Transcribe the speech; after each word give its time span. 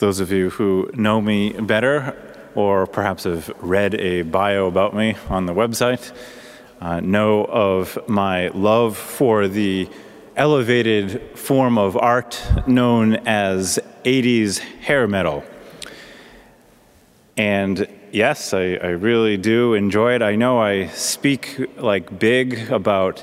Those 0.00 0.20
of 0.20 0.32
you 0.32 0.48
who 0.48 0.90
know 0.94 1.20
me 1.20 1.52
better 1.52 2.16
or 2.54 2.86
perhaps 2.86 3.24
have 3.24 3.50
read 3.60 3.94
a 3.96 4.22
bio 4.22 4.66
about 4.66 4.96
me 4.96 5.14
on 5.28 5.44
the 5.44 5.52
website 5.52 6.10
uh, 6.80 7.00
know 7.00 7.44
of 7.44 7.98
my 8.08 8.48
love 8.48 8.96
for 8.96 9.46
the 9.46 9.90
elevated 10.36 11.36
form 11.38 11.76
of 11.76 11.98
art 11.98 12.42
known 12.66 13.16
as 13.26 13.78
80s 14.04 14.60
hair 14.60 15.06
metal. 15.06 15.44
And 17.36 17.86
yes, 18.10 18.54
I, 18.54 18.76
I, 18.76 18.88
really 18.92 19.36
do 19.36 19.74
enjoy 19.74 20.14
it. 20.14 20.22
I 20.22 20.34
know 20.34 20.62
I 20.62 20.86
speak 20.86 21.76
like 21.76 22.18
big 22.18 22.72
about, 22.72 23.22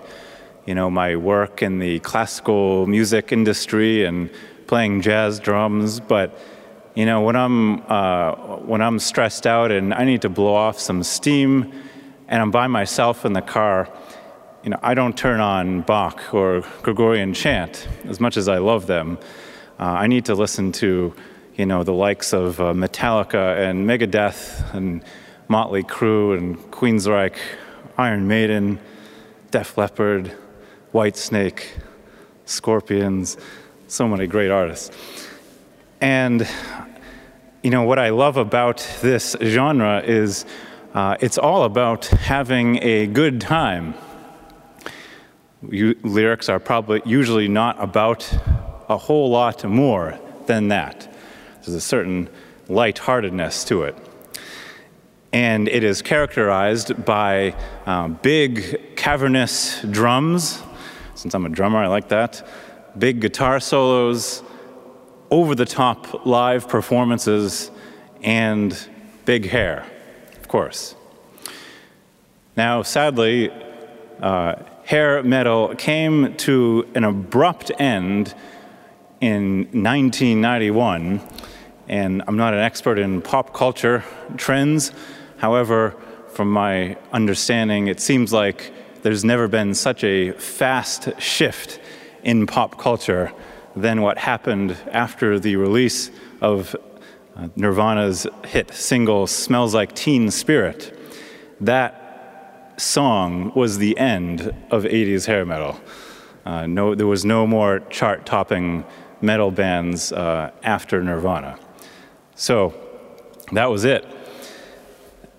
you 0.68 0.76
know, 0.76 0.92
my 0.92 1.16
work 1.16 1.64
in 1.64 1.80
the 1.80 1.98
classical 2.02 2.86
music 2.86 3.32
industry 3.32 4.06
and 4.06 4.30
playing 4.68 5.02
jazz 5.02 5.40
drums, 5.40 6.00
but 6.00 6.40
you 6.98 7.06
know, 7.06 7.22
when 7.22 7.36
I'm 7.36 7.84
uh, 7.92 8.32
when 8.66 8.82
I'm 8.82 8.98
stressed 8.98 9.46
out 9.46 9.72
and 9.72 9.94
I 9.94 10.04
need 10.04 10.24
to 10.24 10.30
blow 10.30 10.56
off 10.56 10.80
some 10.80 11.04
steam, 11.04 11.72
and 12.28 12.42
I'm 12.42 12.50
by 12.50 12.66
myself 12.66 13.24
in 13.24 13.34
the 13.34 13.42
car, 13.44 13.88
you 14.64 14.72
know, 14.72 14.80
I 14.82 14.96
don't 14.96 15.16
turn 15.16 15.40
on 15.40 15.82
Bach 15.82 16.34
or 16.34 16.64
Gregorian 16.82 17.36
chant 17.36 17.88
as 18.06 18.20
much 18.20 18.36
as 18.36 18.48
I 18.48 18.58
love 18.58 18.88
them. 18.88 19.20
Uh, 19.80 19.84
I 19.84 20.08
need 20.08 20.26
to 20.26 20.34
listen 20.34 20.72
to, 20.72 21.14
you 21.56 21.68
know, 21.68 21.84
the 21.84 21.94
likes 21.94 22.34
of 22.34 22.60
uh, 22.60 22.74
Metallica 22.74 23.70
and 23.70 23.88
Megadeth 23.88 24.74
and 24.74 25.04
Motley 25.50 25.84
Crue 25.84 26.36
and 26.36 26.58
Queensryche, 26.72 27.38
Iron 28.00 28.28
Maiden, 28.28 28.80
Def 29.52 29.78
Leppard, 29.78 30.36
Whitesnake, 30.96 31.64
Scorpions, 32.46 33.38
so 33.88 34.08
many 34.08 34.26
great 34.26 34.50
artists. 34.50 34.90
And 36.00 36.48
you 37.68 37.72
know 37.72 37.84
what 37.84 38.00
I 38.00 38.12
love 38.12 38.38
about 38.38 38.78
this 39.02 39.36
genre 39.44 40.00
is 40.00 40.46
uh, 40.94 41.18
it's 41.20 41.38
all 41.38 41.66
about 41.66 42.06
having 42.06 42.82
a 42.82 43.08
good 43.08 43.42
time. 43.42 43.94
You, 45.70 46.00
lyrics 46.02 46.48
are 46.48 46.60
probably 46.60 47.02
usually 47.04 47.50
not 47.50 47.76
about 47.78 48.34
a 48.88 48.96
whole 48.96 49.30
lot 49.30 49.66
more 49.66 50.18
than 50.46 50.70
that. 50.70 51.14
There's 51.56 51.76
a 51.76 51.82
certain 51.82 52.30
lightheartedness 52.70 53.66
to 53.66 53.84
it. 53.84 53.98
And 55.34 55.68
it 55.68 55.84
is 55.84 56.02
characterized 56.02 57.04
by 57.04 57.54
uh, 57.86 58.08
big, 58.08 58.96
cavernous 58.96 59.82
drums. 59.82 60.64
Since 61.16 61.34
I'm 61.34 61.46
a 61.46 61.50
drummer, 61.50 61.80
I 61.80 61.88
like 61.88 62.08
that. 62.08 62.48
Big 62.98 63.20
guitar 63.20 63.60
solos, 63.60 64.42
over 65.30 65.56
the 65.56 65.66
top 65.66 66.26
live 66.26 66.68
performances, 66.68 67.72
and 68.24 68.78
big 69.26 69.48
hair, 69.48 69.86
of 70.40 70.48
course. 70.48 70.96
Now, 72.56 72.82
sadly, 72.82 73.52
uh, 74.22 74.56
hair 74.84 75.22
metal 75.24 75.76
came 75.76 76.36
to 76.38 76.88
an 76.96 77.04
abrupt 77.04 77.72
end 77.78 78.34
in 79.22 79.66
1991, 79.74 81.22
and 81.88 82.24
I'm 82.28 82.38
not 82.38 82.54
an 82.54 82.60
expert 82.60 82.98
in 82.98 83.22
pop 83.22 83.54
culture 83.54 84.04
trends. 84.38 84.92
However, 85.38 85.96
from 86.30 86.52
my 86.52 86.98
understanding, 87.12 87.88
it 87.88 88.00
seems 88.00 88.32
like 88.32 88.72
there's 89.04 89.24
never 89.24 89.48
been 89.48 89.74
such 89.74 90.04
a 90.04 90.32
fast 90.32 91.10
shift 91.20 91.80
in 92.24 92.48
pop 92.48 92.80
culture 92.80 93.32
than 93.82 94.02
what 94.02 94.18
happened 94.18 94.76
after 94.92 95.40
the 95.40 95.56
release 95.56 96.12
of 96.42 96.76
uh, 97.36 97.48
Nirvana's 97.56 98.26
hit 98.46 98.74
single 98.74 99.28
Smells 99.28 99.74
Like 99.76 99.94
Teen 99.94 100.32
Spirit. 100.32 100.98
That 101.62 102.74
song 102.78 103.52
was 103.56 103.78
the 103.78 103.98
end 103.98 104.54
of 104.72 104.84
80s 104.84 105.26
hair 105.26 105.46
metal. 105.46 105.80
Uh, 106.46 106.66
no, 106.66 106.96
there 106.96 107.08
was 107.08 107.26
no 107.26 107.46
more 107.46 107.80
chart 107.90 108.26
topping 108.26 108.86
metal 109.22 109.52
bands 109.52 110.12
uh, 110.12 110.52
after 110.64 111.04
Nirvana. 111.04 111.60
So 112.36 112.74
that 113.52 113.70
was 113.70 113.84
it. 113.84 114.06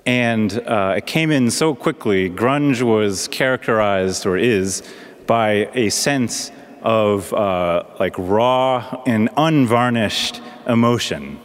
And 0.04 0.60
uh, 0.66 0.94
it 0.96 1.06
came 1.06 1.30
in 1.30 1.50
so 1.50 1.74
quickly. 1.74 2.30
Grunge 2.30 2.82
was 2.82 3.28
characterized, 3.28 4.24
or 4.26 4.36
is, 4.36 4.82
by 5.26 5.68
a 5.74 5.90
sense 5.90 6.50
of 6.82 7.32
uh, 7.32 7.84
like 7.98 8.14
raw 8.18 9.02
and 9.06 9.28
unvarnished 9.36 10.40
emotion. 10.66 11.40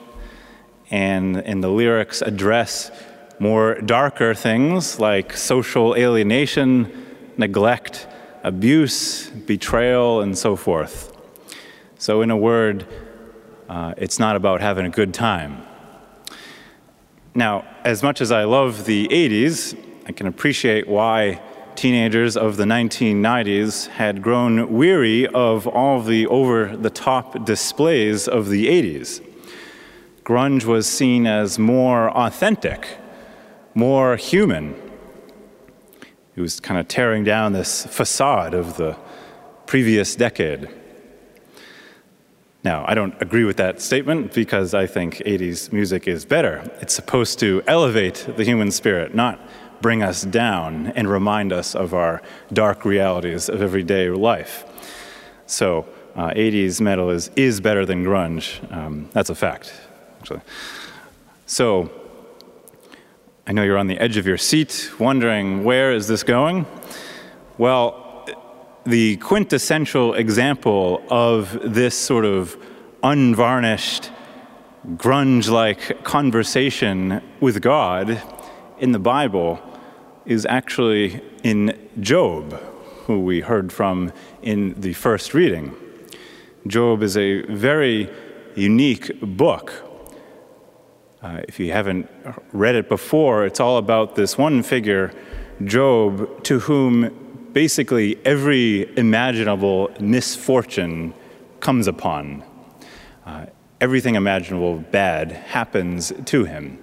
And, 0.92 1.38
and 1.38 1.64
the 1.64 1.70
lyrics 1.70 2.22
address 2.22 2.92
more 3.40 3.76
darker 3.82 4.34
things 4.34 5.00
like 5.00 5.36
social 5.36 5.96
alienation, 5.96 7.06
neglect, 7.38 8.08
abuse, 8.44 9.30
betrayal, 9.30 10.22
and 10.22 10.38
so 10.38 10.56
forth. 10.56 11.12
So, 11.98 12.22
in 12.22 12.30
a 12.32 12.38
word, 12.38 12.86
uh, 13.70 13.94
it's 13.98 14.20
not 14.20 14.36
about 14.36 14.62
having 14.62 14.86
a 14.86 14.90
good 14.90 15.14
time. 15.14 15.64
Now, 17.34 17.66
as 17.84 18.04
much 18.04 18.22
as 18.22 18.32
I 18.32 18.44
love 18.44 18.86
the 18.86 19.08
80s, 19.08 19.78
I 20.06 20.12
can 20.12 20.28
appreciate 20.28 20.88
why 20.88 21.42
teenagers 21.76 22.38
of 22.38 22.58
the 22.58 22.64
1990s 22.64 23.88
had 23.88 24.22
grown 24.22 24.72
weary 24.74 25.28
of 25.28 25.68
all 25.68 26.02
the 26.02 26.28
over 26.28 26.76
the 26.76 26.90
top 26.90 27.46
displays 27.46 28.28
of 28.28 28.50
the 28.50 28.68
80s. 28.68 29.22
Grunge 30.24 30.66
was 30.66 30.88
seen 30.88 31.28
as 31.28 31.60
more 31.60 32.10
authentic, 32.12 32.98
more 33.74 34.16
human. 34.16 34.74
It 36.36 36.42
was 36.42 36.60
kind 36.60 36.80
of 36.80 36.88
tearing 36.88 37.24
down 37.24 37.54
this 37.54 37.86
facade 37.86 38.54
of 38.54 38.78
the 38.78 38.98
previous 39.66 40.16
decade. 40.16 40.70
Now, 42.64 42.86
I 42.88 42.94
don't 42.94 43.22
agree 43.22 43.44
with 43.44 43.58
that 43.58 43.82
statement 43.82 44.34
because 44.34 44.74
I 44.74 44.88
think 44.88 45.18
80s 45.18 45.74
music 45.74 46.08
is 46.08 46.24
better. 46.24 46.72
It's 46.82 46.94
supposed 46.94 47.40
to 47.40 47.62
elevate 47.68 48.26
the 48.38 48.46
human 48.46 48.72
spirit, 48.72 49.14
not 49.14 49.40
bring 49.84 50.02
us 50.02 50.24
down 50.24 50.88
and 50.96 51.08
remind 51.10 51.52
us 51.52 51.76
of 51.76 51.94
our 51.94 52.24
dark 52.54 52.86
realities 52.86 53.50
of 53.50 53.62
everyday 53.62 54.10
life. 54.10 54.64
So, 55.46 55.86
uh, 56.16 56.30
80s 56.30 56.80
metal 56.80 57.10
is, 57.10 57.30
is 57.36 57.60
better 57.60 57.86
than 57.86 58.06
grunge. 58.06 58.48
Um, 58.72 59.10
that's 59.12 59.30
a 59.30 59.36
fact, 59.36 59.74
actually. 60.20 60.40
So, 61.46 61.92
I 63.46 63.52
know 63.52 63.64
you're 63.64 63.78
on 63.78 63.88
the 63.88 64.00
edge 64.00 64.16
of 64.16 64.26
your 64.26 64.38
seat 64.38 64.90
wondering 65.00 65.66
where 65.66 65.92
is 65.92 66.08
this 66.08 66.24
going? 66.24 66.66
Well, 67.58 68.26
the 68.86 69.18
quintessential 69.18 70.14
example 70.14 71.04
of 71.10 71.60
this 71.62 71.98
sort 71.98 72.24
of 72.24 72.56
unvarnished, 73.04 74.12
grunge 74.96 75.50
like 75.50 76.06
conversation 76.06 77.22
with 77.42 77.62
God 77.62 78.22
in 78.80 78.94
the 78.94 79.00
Bible 79.00 79.60
is 80.26 80.46
actually 80.46 81.22
in 81.44 81.78
Job, 82.00 82.54
who 83.06 83.20
we 83.22 83.42
heard 83.42 83.72
from 83.72 84.12
in 84.42 84.80
the 84.80 84.94
first 84.94 85.34
reading. 85.34 85.76
Job 86.68 87.04
is 87.04 87.18
a 87.18 87.42
very 87.54 88.10
unique 88.56 89.20
book. 89.22 89.74
Uh, 91.22 91.42
if 91.48 91.60
you 91.60 91.72
haven't 91.72 92.10
read 92.52 92.76
it 92.76 92.88
before, 92.88 93.46
it's 93.46 93.60
all 93.60 93.78
about 93.78 94.16
this 94.16 94.38
one 94.38 94.64
figure, 94.64 95.14
Job, 95.64 96.44
to 96.44 96.60
whom 96.60 97.50
basically 97.54 98.18
every 98.26 98.98
imaginable 98.98 99.92
misfortune 100.00 101.14
comes 101.60 101.88
upon. 101.88 102.44
Uh, 103.26 103.46
everything 103.80 104.16
imaginable 104.16 104.78
bad 104.78 105.32
happens 105.32 106.12
to 106.26 106.46
him. 106.46 106.78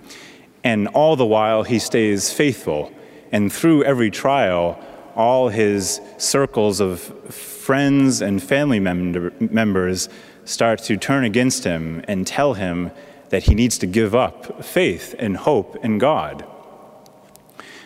And 0.62 0.88
all 0.88 1.16
the 1.16 1.26
while, 1.26 1.62
he 1.62 1.78
stays 1.78 2.32
faithful. 2.32 2.92
And 3.32 3.52
through 3.52 3.84
every 3.84 4.10
trial, 4.10 4.82
all 5.14 5.48
his 5.48 6.00
circles 6.18 6.80
of 6.80 7.00
friends 7.00 8.20
and 8.20 8.42
family 8.42 8.80
member, 8.80 9.32
members 9.38 10.08
start 10.44 10.80
to 10.80 10.96
turn 10.96 11.24
against 11.24 11.64
him 11.64 12.04
and 12.08 12.26
tell 12.26 12.54
him 12.54 12.90
that 13.28 13.44
he 13.44 13.54
needs 13.54 13.78
to 13.78 13.86
give 13.86 14.14
up 14.14 14.64
faith 14.64 15.14
and 15.18 15.36
hope 15.36 15.76
in 15.84 15.98
God. 15.98 16.44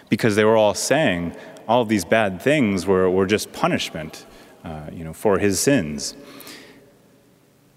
Because 0.08 0.37
they 0.37 0.44
were 0.44 0.56
all 0.56 0.75
saying, 0.75 1.37
all 1.69 1.82
of 1.82 1.88
these 1.88 2.05
bad 2.05 2.40
things 2.40 2.87
were, 2.87 3.11
were 3.11 3.26
just 3.26 3.52
punishment 3.52 4.26
uh, 4.64 4.88
you 4.93 5.05
know, 5.05 5.12
for 5.12 5.38
his 5.38 5.61
sins. 5.61 6.17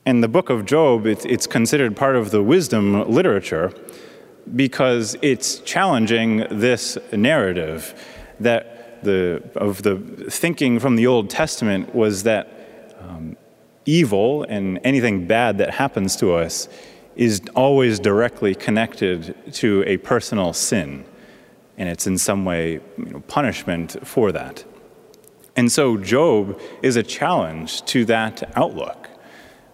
And 0.06 0.24
the 0.24 0.30
book 0.30 0.50
of 0.50 0.66
Job, 0.66 1.06
it's 1.06 1.48
considered 1.48 1.98
part 1.98 2.16
of 2.16 2.31
the 2.31 2.42
wisdom 2.42 3.10
literature 3.10 3.74
because 4.56 5.18
it's 5.22 5.60
challenging 5.60 6.46
this 6.50 6.98
narrative 7.12 7.94
that 8.40 9.04
the, 9.04 9.44
of 9.56 9.84
the 9.84 9.98
thinking 10.30 10.80
from 10.80 10.96
the 10.96 11.08
Old 11.08 11.30
Testament 11.30 11.94
was 11.94 12.24
that 12.24 12.96
um, 13.00 13.36
evil 13.86 14.44
and 14.44 14.80
anything 14.84 15.28
bad 15.28 15.58
that 15.60 15.72
happens 15.72 16.16
to 16.18 16.34
us 16.34 16.68
is 17.16 17.42
always 17.56 18.00
directly 18.00 18.54
connected 18.54 19.36
to 19.54 19.84
a 19.88 19.98
personal 19.98 20.54
sin, 20.54 21.04
and 21.78 21.90
it's 21.90 22.06
in 22.06 22.18
some 22.18 22.46
way 22.46 22.74
you 22.98 23.06
know, 23.06 23.20
punishment 23.22 23.98
for 24.06 24.32
that. 24.32 24.64
And 25.56 25.72
so 25.72 25.98
Job 25.98 26.60
is 26.84 26.96
a 26.96 27.04
challenge 27.04 27.84
to 27.86 28.06
that 28.06 28.56
outlook 28.56 29.10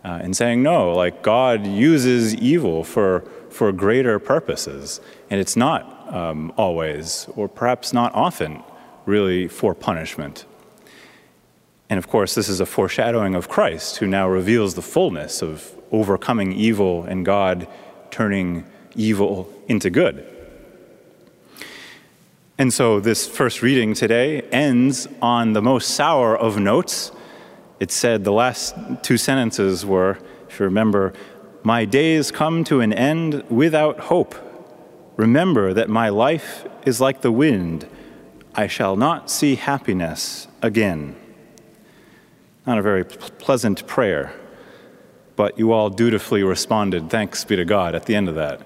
uh, 0.03 0.31
saying, 0.33 0.63
no, 0.63 0.93
like 0.93 1.21
God 1.21 1.65
uses 1.65 2.35
evil 2.35 2.83
for, 2.83 3.21
for 3.53 3.71
greater 3.71 4.19
purposes, 4.19 4.99
and 5.29 5.39
it's 5.39 5.55
not 5.55 6.13
um, 6.13 6.51
always, 6.57 7.27
or 7.35 7.47
perhaps 7.47 7.93
not 7.93 8.13
often, 8.15 8.63
really 9.05 9.47
for 9.47 9.75
punishment. 9.75 10.45
And 11.89 11.97
of 11.99 12.07
course, 12.07 12.33
this 12.33 12.49
is 12.49 12.59
a 12.59 12.65
foreshadowing 12.65 13.35
of 13.35 13.49
Christ, 13.49 13.97
who 13.97 14.07
now 14.07 14.27
reveals 14.27 14.73
the 14.73 14.81
fullness 14.81 15.41
of 15.41 15.71
overcoming 15.91 16.53
evil 16.53 17.03
and 17.03 17.23
God 17.25 17.67
turning 18.09 18.65
evil 18.95 19.51
into 19.67 19.89
good. 19.89 20.27
And 22.57 22.73
so, 22.73 22.99
this 22.99 23.27
first 23.27 23.61
reading 23.61 23.93
today 23.93 24.41
ends 24.51 25.07
on 25.21 25.53
the 25.53 25.61
most 25.61 25.91
sour 25.91 26.37
of 26.37 26.59
notes. 26.59 27.11
It 27.79 27.91
said 27.91 28.23
the 28.23 28.31
last 28.31 28.75
two 29.01 29.17
sentences 29.17 29.85
were, 29.85 30.17
if 30.49 30.59
you 30.59 30.65
remember, 30.65 31.13
My 31.65 31.85
days 31.85 32.29
come 32.29 32.65
to 32.65 32.81
an 32.81 32.91
end 32.91 33.43
without 33.49 34.01
hope. 34.01 34.35
Remember 35.15 35.73
that 35.73 35.89
my 35.89 36.09
life 36.09 36.65
is 36.85 36.99
like 36.99 37.21
the 37.21 37.31
wind. 37.31 37.87
I 38.53 38.67
shall 38.67 38.97
not 38.97 39.31
see 39.31 39.55
happiness 39.55 40.49
again. 40.61 41.15
Not 42.67 42.79
a 42.79 42.81
very 42.81 43.05
pleasant 43.05 43.87
prayer, 43.87 44.33
but 45.37 45.57
you 45.57 45.71
all 45.71 45.89
dutifully 45.89 46.43
responded, 46.43 47.09
thanks 47.09 47.45
be 47.45 47.55
to 47.55 47.65
God, 47.65 47.95
at 47.95 48.07
the 48.07 48.15
end 48.15 48.27
of 48.27 48.35
that. 48.35 48.61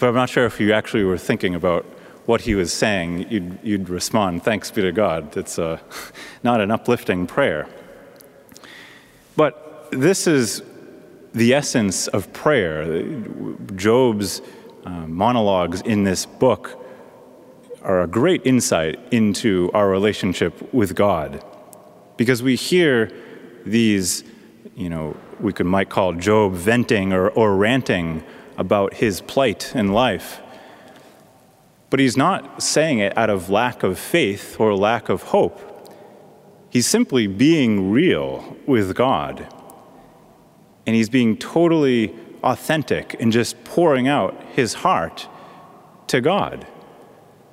But 0.00 0.08
I'm 0.08 0.14
not 0.14 0.30
sure 0.30 0.46
if 0.46 0.58
you 0.58 0.72
actually 0.72 1.04
were 1.04 1.18
thinking 1.18 1.54
about 1.54 1.84
what 2.24 2.42
he 2.42 2.54
was 2.54 2.72
saying, 2.72 3.30
you'd, 3.30 3.58
you'd 3.62 3.88
respond, 3.90 4.42
thanks 4.42 4.70
be 4.70 4.80
to 4.82 4.92
God. 4.92 5.36
It's 5.36 5.58
a, 5.58 5.80
not 6.42 6.62
an 6.62 6.70
uplifting 6.70 7.26
prayer. 7.26 7.68
But 9.36 9.88
this 9.90 10.26
is 10.26 10.62
the 11.38 11.54
essence 11.54 12.08
of 12.08 12.32
prayer. 12.32 13.02
Job's 13.76 14.42
uh, 14.84 14.90
monologues 15.06 15.80
in 15.82 16.04
this 16.04 16.26
book 16.26 16.84
are 17.82 18.02
a 18.02 18.06
great 18.06 18.44
insight 18.44 18.98
into 19.12 19.70
our 19.72 19.88
relationship 19.88 20.74
with 20.74 20.94
God. 20.94 21.42
Because 22.16 22.42
we 22.42 22.56
hear 22.56 23.12
these, 23.64 24.24
you 24.74 24.90
know, 24.90 25.16
we 25.40 25.52
could 25.52 25.66
might 25.66 25.88
call 25.88 26.12
Job 26.14 26.54
venting 26.54 27.12
or, 27.12 27.28
or 27.28 27.56
ranting 27.56 28.24
about 28.56 28.94
his 28.94 29.20
plight 29.20 29.72
in 29.76 29.92
life. 29.92 30.40
But 31.90 32.00
he's 32.00 32.16
not 32.16 32.62
saying 32.62 32.98
it 32.98 33.16
out 33.16 33.30
of 33.30 33.48
lack 33.48 33.82
of 33.84 33.98
faith 33.98 34.58
or 34.58 34.74
lack 34.74 35.08
of 35.08 35.22
hope. 35.22 35.64
He's 36.70 36.86
simply 36.86 37.28
being 37.28 37.92
real 37.92 38.56
with 38.66 38.94
God. 38.94 39.46
And 40.88 40.96
he's 40.96 41.10
being 41.10 41.36
totally 41.36 42.16
authentic 42.42 43.14
and 43.20 43.30
just 43.30 43.62
pouring 43.64 44.08
out 44.08 44.42
his 44.54 44.72
heart 44.72 45.28
to 46.06 46.22
God. 46.22 46.66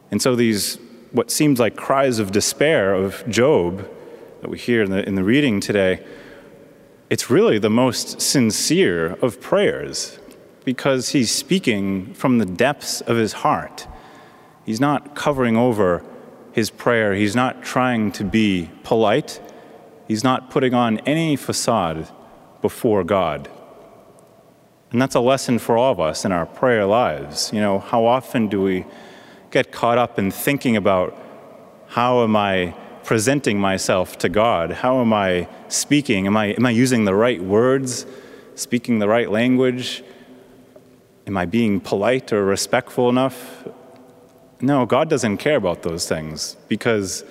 And 0.09 0.21
so 0.21 0.37
these, 0.37 0.79
what 1.11 1.29
seems 1.29 1.59
like 1.59 1.75
cries 1.75 2.17
of 2.17 2.31
despair 2.31 2.93
of 2.93 3.27
Job 3.27 3.91
that 4.39 4.49
we 4.49 4.57
hear 4.57 4.83
in 4.83 4.89
the, 4.89 5.05
in 5.05 5.15
the 5.15 5.23
reading 5.25 5.59
today, 5.59 6.01
it's 7.09 7.29
really 7.29 7.59
the 7.59 7.69
most 7.69 8.21
sincere 8.21 9.15
of 9.15 9.41
prayers 9.41 10.17
because 10.63 11.09
he's 11.09 11.29
speaking 11.29 12.13
from 12.13 12.37
the 12.37 12.45
depths 12.45 13.01
of 13.01 13.17
his 13.17 13.33
heart. 13.33 13.85
He's 14.65 14.79
not 14.79 15.13
covering 15.13 15.57
over 15.57 16.05
his 16.53 16.69
prayer, 16.69 17.13
he's 17.13 17.35
not 17.35 17.63
trying 17.63 18.13
to 18.13 18.23
be 18.23 18.71
polite, 18.83 19.41
he's 20.07 20.23
not 20.23 20.49
putting 20.49 20.73
on 20.73 20.99
any 20.99 21.35
facade 21.35 22.07
before 22.69 23.03
God. 23.03 23.47
And 24.91 24.99
that's 24.99 25.13
a 25.13 25.19
lesson 25.19 25.59
for 25.59 25.77
all 25.77 25.91
of 25.91 25.99
us 25.99 26.25
in 26.25 26.31
our 26.31 26.47
prayer 26.47 26.83
lives. 26.83 27.53
You 27.53 27.61
know, 27.61 27.77
how 27.77 28.05
often 28.05 28.47
do 28.47 28.59
we 28.59 28.85
get 29.51 29.71
caught 29.71 29.99
up 29.99 30.17
in 30.17 30.31
thinking 30.31 30.75
about 30.75 31.15
how 31.85 32.23
am 32.23 32.35
I 32.35 32.73
presenting 33.03 33.59
myself 33.59 34.17
to 34.23 34.29
God? 34.29 34.71
How 34.71 34.99
am 34.99 35.13
I 35.13 35.47
speaking? 35.67 36.25
Am 36.25 36.35
I, 36.35 36.45
am 36.59 36.65
I 36.65 36.71
using 36.71 37.05
the 37.05 37.13
right 37.13 37.39
words, 37.39 38.07
speaking 38.55 38.97
the 38.97 39.07
right 39.07 39.29
language? 39.29 40.03
Am 41.27 41.37
I 41.37 41.45
being 41.45 41.79
polite 41.79 42.33
or 42.33 42.43
respectful 42.43 43.09
enough? 43.09 43.67
No, 44.59 44.87
God 44.87 45.07
doesn't 45.07 45.37
care 45.37 45.57
about 45.57 45.83
those 45.83 46.07
things 46.07 46.57
because, 46.67 47.23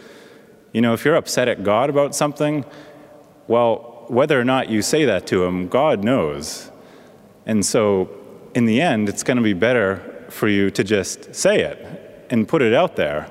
you 0.72 0.80
know, 0.80 0.92
if 0.92 1.04
you're 1.04 1.16
upset 1.16 1.48
at 1.48 1.64
God 1.64 1.90
about 1.90 2.14
something, 2.14 2.64
well, 3.48 3.93
whether 4.10 4.38
or 4.38 4.44
not 4.44 4.68
you 4.68 4.82
say 4.82 5.04
that 5.04 5.26
to 5.28 5.44
Him, 5.44 5.68
God 5.68 6.04
knows. 6.04 6.70
And 7.46 7.64
so, 7.64 8.10
in 8.54 8.66
the 8.66 8.80
end, 8.80 9.08
it's 9.08 9.22
going 9.22 9.36
to 9.36 9.42
be 9.42 9.52
better 9.52 10.26
for 10.30 10.48
you 10.48 10.70
to 10.70 10.84
just 10.84 11.34
say 11.34 11.60
it 11.60 12.26
and 12.30 12.48
put 12.48 12.62
it 12.62 12.72
out 12.72 12.96
there 12.96 13.30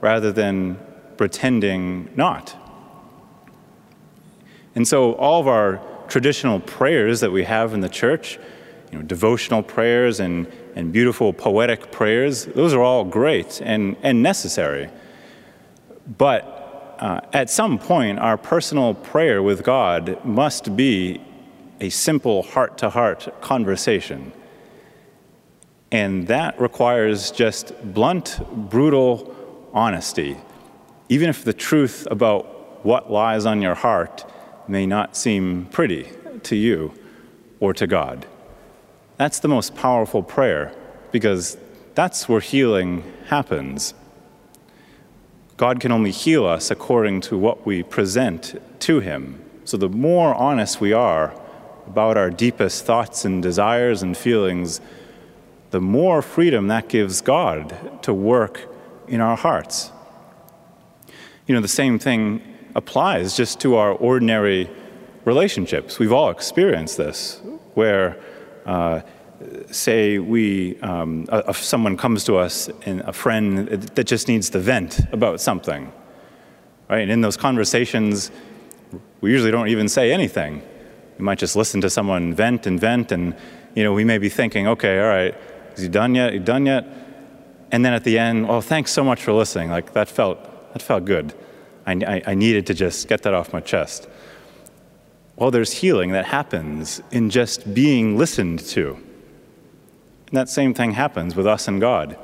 rather 0.00 0.32
than 0.32 0.78
pretending 1.16 2.10
not. 2.14 2.56
And 4.74 4.86
so, 4.86 5.14
all 5.14 5.40
of 5.40 5.48
our 5.48 5.80
traditional 6.08 6.60
prayers 6.60 7.20
that 7.20 7.32
we 7.32 7.44
have 7.44 7.74
in 7.74 7.80
the 7.80 7.88
church, 7.88 8.38
you 8.90 8.98
know, 8.98 9.04
devotional 9.04 9.62
prayers 9.62 10.20
and, 10.20 10.46
and 10.74 10.92
beautiful 10.92 11.32
poetic 11.32 11.92
prayers, 11.92 12.46
those 12.46 12.72
are 12.72 12.82
all 12.82 13.04
great 13.04 13.60
and, 13.60 13.96
and 14.02 14.22
necessary. 14.22 14.88
But 16.16 16.57
uh, 16.98 17.20
at 17.32 17.50
some 17.50 17.78
point, 17.78 18.18
our 18.18 18.36
personal 18.36 18.94
prayer 18.94 19.42
with 19.42 19.62
God 19.62 20.24
must 20.24 20.76
be 20.76 21.20
a 21.80 21.90
simple 21.90 22.42
heart 22.42 22.78
to 22.78 22.90
heart 22.90 23.40
conversation. 23.40 24.32
And 25.90 26.26
that 26.28 26.60
requires 26.60 27.30
just 27.30 27.72
blunt, 27.94 28.40
brutal 28.70 29.34
honesty 29.72 30.36
even 31.08 31.28
if 31.28 31.44
the 31.44 31.52
truth 31.52 32.06
about 32.10 32.84
what 32.84 33.10
lies 33.10 33.46
on 33.46 33.62
your 33.62 33.74
heart 33.74 34.24
may 34.68 34.86
not 34.86 35.16
seem 35.16 35.66
pretty 35.66 36.08
to 36.42 36.54
you 36.54 36.92
or 37.60 37.72
to 37.72 37.86
God. 37.86 38.26
That's 39.16 39.40
the 39.40 39.48
most 39.48 39.74
powerful 39.74 40.22
prayer 40.22 40.74
because 41.10 41.56
that's 41.94 42.28
where 42.28 42.40
healing 42.40 43.02
happens. 43.26 43.94
God 45.58 45.80
can 45.80 45.92
only 45.92 46.10
heal 46.10 46.46
us 46.46 46.70
according 46.70 47.20
to 47.22 47.36
what 47.36 47.66
we 47.66 47.82
present 47.82 48.58
to 48.80 49.00
Him. 49.00 49.42
So 49.66 49.76
the 49.76 49.90
more 49.90 50.34
honest 50.34 50.80
we 50.80 50.94
are 50.94 51.38
about 51.86 52.16
our 52.16 52.30
deepest 52.30 52.86
thoughts 52.86 53.26
and 53.26 53.42
desires 53.42 54.02
and 54.02 54.16
feelings, 54.16 54.80
the 55.70 55.80
more 55.82 56.22
freedom 56.22 56.68
that 56.68 56.88
gives 56.88 57.20
God 57.20 58.02
to 58.02 58.14
work 58.14 58.74
in 59.06 59.20
our 59.20 59.36
hearts 59.36 59.92
you 61.48 61.54
know, 61.54 61.62
the 61.62 61.66
same 61.66 61.98
thing 61.98 62.42
applies 62.74 63.34
just 63.34 63.58
to 63.60 63.76
our 63.76 63.92
ordinary 63.92 64.70
relationships. 65.24 65.98
We've 65.98 66.12
all 66.12 66.30
experienced 66.30 66.98
this, 66.98 67.40
where, 67.72 68.20
uh, 68.66 69.00
say, 69.70 70.18
we, 70.18 70.78
um, 70.80 71.26
a, 71.28 71.54
someone 71.54 71.96
comes 71.96 72.24
to 72.24 72.36
us, 72.36 72.68
and 72.86 73.00
a 73.02 73.12
friend 73.12 73.68
that 73.68 74.04
just 74.04 74.28
needs 74.28 74.50
to 74.50 74.58
vent 74.58 75.00
about 75.12 75.40
something, 75.40 75.92
right? 76.88 77.00
And 77.00 77.10
in 77.10 77.20
those 77.20 77.36
conversations, 77.36 78.30
we 79.20 79.30
usually 79.30 79.50
don't 79.50 79.68
even 79.68 79.88
say 79.88 80.12
anything. 80.12 80.62
We 81.18 81.24
might 81.24 81.38
just 81.38 81.56
listen 81.56 81.80
to 81.82 81.90
someone 81.90 82.34
vent 82.34 82.66
and 82.66 82.80
vent, 82.80 83.12
and 83.12 83.34
you 83.74 83.84
know, 83.84 83.92
we 83.92 84.04
may 84.04 84.18
be 84.18 84.28
thinking, 84.28 84.66
okay, 84.68 85.00
all 85.00 85.08
right, 85.08 85.34
is 85.76 85.82
he 85.82 85.88
done 85.88 86.14
yet? 86.14 86.32
He 86.32 86.38
done 86.38 86.66
yet? 86.66 86.86
And 87.70 87.84
then 87.84 87.92
at 87.92 88.04
the 88.04 88.18
end, 88.18 88.46
oh, 88.48 88.60
thanks 88.60 88.90
so 88.92 89.04
much 89.04 89.22
for 89.22 89.32
listening. 89.32 89.70
Like 89.70 89.92
that 89.92 90.08
felt 90.08 90.72
that 90.72 90.82
felt 90.82 91.04
good. 91.04 91.34
I, 91.86 91.92
I, 91.92 92.22
I 92.28 92.34
needed 92.34 92.66
to 92.66 92.74
just 92.74 93.08
get 93.08 93.22
that 93.22 93.34
off 93.34 93.52
my 93.52 93.60
chest. 93.60 94.08
Well, 95.36 95.50
there's 95.50 95.72
healing 95.72 96.12
that 96.12 96.26
happens 96.26 97.00
in 97.10 97.30
just 97.30 97.72
being 97.72 98.18
listened 98.18 98.60
to. 98.70 98.98
And 100.28 100.36
that 100.36 100.48
same 100.48 100.74
thing 100.74 100.92
happens 100.92 101.34
with 101.34 101.46
us 101.46 101.68
and 101.68 101.80
God. 101.80 102.18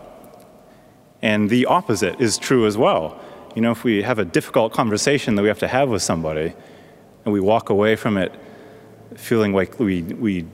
And 1.23 1.49
the 1.49 1.67
opposite 1.67 2.21
is 2.21 2.37
true 2.37 2.67
as 2.67 2.77
well. 2.77 3.19
You 3.55 3.63
know, 3.63 3.71
if 3.71 3.83
we 3.83 4.03
have 4.03 4.19
a 4.19 4.25
difficult 4.27 4.75
conversation 4.75 5.37
that 5.37 5.43
we 5.43 5.49
have 5.49 5.61
to 5.61 5.69
have 5.69 5.89
with 5.89 6.03
somebody, 6.03 6.53
and 7.25 7.33
we 7.33 7.41
walk 7.41 7.71
away 7.71 7.97
from 7.97 8.19
it 8.19 8.33
feeling 9.17 9.55
like 9.55 9.79
we, 9.79 10.03
we 10.03 10.45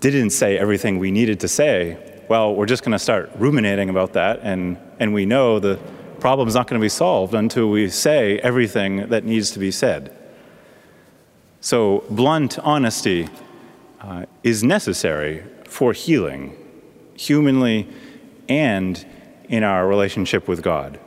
didn't 0.00 0.30
say 0.30 0.58
everything 0.58 0.98
we 0.98 1.12
needed 1.12 1.38
to 1.40 1.48
say, 1.48 1.98
well, 2.28 2.54
we're 2.54 2.66
just 2.66 2.82
going 2.82 2.92
to 2.92 2.98
start 2.98 3.30
ruminating 3.36 3.88
about 3.88 4.14
that, 4.14 4.40
and, 4.42 4.76
and 4.98 5.14
we 5.14 5.24
know 5.24 5.60
the 5.60 5.78
problem's 6.18 6.54
not 6.54 6.66
going 6.66 6.80
to 6.80 6.84
be 6.84 6.88
solved 6.88 7.34
until 7.34 7.70
we 7.70 7.88
say 7.88 8.38
everything 8.40 9.08
that 9.08 9.24
needs 9.24 9.52
to 9.52 9.60
be 9.60 9.70
said. 9.70 10.12
So, 11.60 12.04
blunt 12.10 12.58
honesty 12.58 13.28
uh, 14.00 14.26
is 14.42 14.64
necessary 14.64 15.44
for 15.66 15.92
healing, 15.92 16.56
humanly 17.14 17.88
and 18.48 19.04
in 19.48 19.62
our 19.62 19.86
relationship 19.86 20.48
with 20.48 20.62
God. 20.62 20.98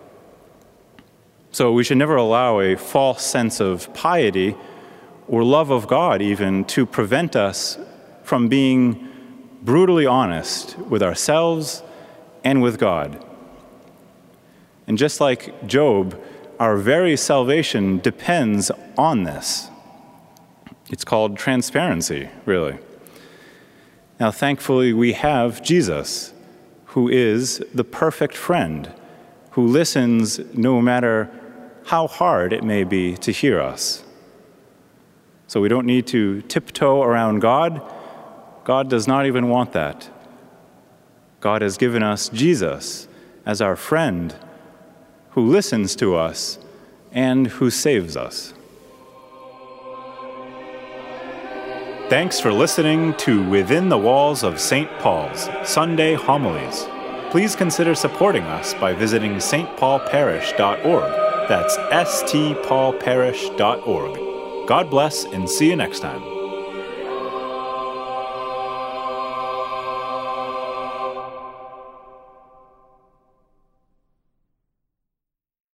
So 1.52 1.72
we 1.72 1.84
should 1.84 1.98
never 1.98 2.16
allow 2.16 2.60
a 2.60 2.76
false 2.76 3.24
sense 3.26 3.60
of 3.60 3.94
piety 3.94 4.56
or 5.28 5.44
love 5.44 5.72
of 5.72 5.88
God, 5.88 6.22
even, 6.22 6.66
to 6.66 6.86
prevent 6.86 7.36
us 7.36 7.78
from 8.24 8.48
being 8.48 9.08
brutally 9.62 10.06
honest 10.06 10.78
with 10.78 11.04
ourselves 11.04 11.84
and 12.44 12.62
with 12.62 12.80
God. 12.80 13.24
And 14.88 14.98
just 14.98 15.22
like 15.22 15.68
Job, 15.68 16.20
our 16.60 16.78
very 16.78 17.16
salvation 17.16 18.00
depends 18.00 18.72
on 18.98 19.24
this. 19.24 19.70
It's 20.90 21.04
called 21.04 21.38
transparency, 21.38 22.30
really. 22.46 22.80
Now, 24.20 24.32
thankfully, 24.32 24.92
we 24.92 25.14
have 25.14 25.64
Jesus, 25.64 26.34
who 26.88 27.08
is 27.08 27.64
the 27.74 27.86
perfect 27.86 28.36
friend, 28.36 28.92
who 29.52 29.66
listens 29.66 30.40
no 30.54 30.82
matter 30.82 31.30
how 31.86 32.08
hard 32.08 32.52
it 32.52 32.64
may 32.64 32.84
be 32.84 33.16
to 33.18 33.32
hear 33.32 33.62
us. 33.62 34.04
So 35.48 35.62
we 35.62 35.70
don't 35.70 35.86
need 35.86 36.06
to 36.08 36.42
tiptoe 36.44 37.02
around 37.02 37.40
God. 37.40 37.82
God 38.66 38.90
does 38.90 39.08
not 39.08 39.26
even 39.26 39.48
want 39.48 39.72
that. 39.72 40.10
God 41.40 41.62
has 41.62 41.78
given 41.78 42.04
us 42.04 42.30
Jesus 42.30 43.08
as 43.46 43.62
our 43.62 43.76
friend 43.76 44.36
who 45.32 45.48
listens 45.48 45.96
to 45.96 46.16
us 46.16 46.60
and 47.12 47.48
who 47.48 47.70
saves 47.70 48.18
us. 48.18 48.54
Thanks 52.10 52.40
for 52.40 52.52
listening 52.52 53.14
to 53.18 53.48
Within 53.48 53.88
the 53.88 54.00
Walls 54.00 54.44
of 54.44 54.60
St. 54.60 54.90
Paul's 54.98 55.48
Sunday 55.64 56.16
Homilies. 56.16 56.88
Please 57.30 57.56
consider 57.56 57.94
supporting 57.94 58.42
us 58.46 58.74
by 58.74 58.94
visiting 58.94 59.36
stpaulparish.org. 59.36 61.48
That's 61.48 61.78
stpaulparish.org. 61.78 64.68
God 64.68 64.90
bless 64.90 65.26
and 65.26 65.48
see 65.48 65.70
you 65.70 65.76
next 65.76 66.00
time. 66.00 66.39